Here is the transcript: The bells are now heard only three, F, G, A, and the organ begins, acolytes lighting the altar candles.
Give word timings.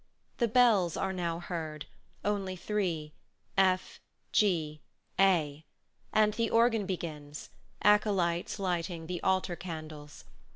The 0.39 0.47
bells 0.47 0.97
are 0.97 1.13
now 1.13 1.37
heard 1.39 1.85
only 2.25 2.55
three, 2.55 3.13
F, 3.55 3.99
G, 4.31 4.81
A, 5.19 5.63
and 6.11 6.33
the 6.33 6.49
organ 6.49 6.87
begins, 6.87 7.51
acolytes 7.83 8.57
lighting 8.57 9.05
the 9.05 9.21
altar 9.21 9.55
candles. 9.55 10.25